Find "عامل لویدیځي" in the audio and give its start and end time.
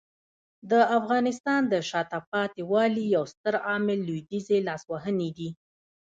3.67-4.59